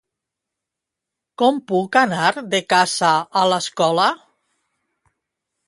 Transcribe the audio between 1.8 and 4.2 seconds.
anar de casa a l'escola?